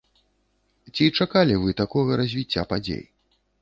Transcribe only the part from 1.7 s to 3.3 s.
такога развіцця падзей?